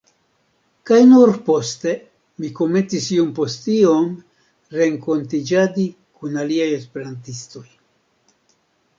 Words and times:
kaj 0.89 0.97
nur 1.09 1.31
poste 1.49 1.91
mi 2.43 2.49
komencis 2.59 3.09
iom 3.17 3.27
post 3.39 3.67
iom 3.73 4.07
renkontiĝadi 4.77 5.85
kun 6.21 6.41
aliaj 6.45 6.67
esperantistoj. 6.79 7.63